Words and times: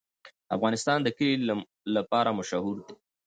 افغانستان 0.55 0.99
د 1.03 1.07
کلي 1.17 1.35
لپاره 1.95 2.29
مشهور 2.39 2.75
دی. 2.85 2.93